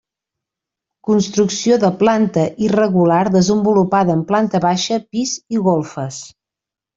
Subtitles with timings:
[1.09, 6.19] Construcció de planta irregular desenvolupada en planta baixa, pis i golfes.